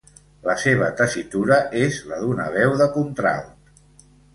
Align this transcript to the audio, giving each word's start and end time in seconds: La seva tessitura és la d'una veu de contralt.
La 0.47 0.55
seva 0.63 0.87
tessitura 1.01 1.61
és 1.85 2.03
la 2.13 2.21
d'una 2.25 2.51
veu 2.59 2.77
de 2.85 2.93
contralt. 3.01 4.07